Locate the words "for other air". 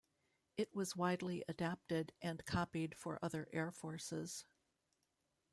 2.97-3.71